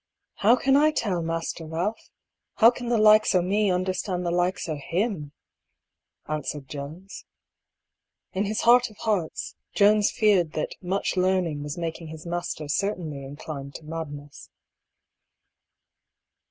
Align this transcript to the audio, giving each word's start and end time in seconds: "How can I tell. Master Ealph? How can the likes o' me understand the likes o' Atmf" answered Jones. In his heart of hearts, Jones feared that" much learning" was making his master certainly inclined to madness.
"How 0.37 0.55
can 0.55 0.75
I 0.75 0.89
tell. 0.89 1.21
Master 1.21 1.63
Ealph? 1.63 2.09
How 2.55 2.71
can 2.71 2.87
the 2.89 2.97
likes 2.97 3.35
o' 3.35 3.41
me 3.43 3.69
understand 3.69 4.25
the 4.25 4.31
likes 4.31 4.67
o' 4.67 4.79
Atmf" 4.91 5.29
answered 6.27 6.67
Jones. 6.67 7.25
In 8.33 8.45
his 8.45 8.61
heart 8.61 8.89
of 8.89 8.97
hearts, 8.97 9.53
Jones 9.75 10.09
feared 10.09 10.53
that" 10.53 10.73
much 10.81 11.17
learning" 11.17 11.61
was 11.63 11.77
making 11.77 12.07
his 12.07 12.25
master 12.25 12.67
certainly 12.67 13.23
inclined 13.23 13.75
to 13.75 13.83
madness. 13.85 14.49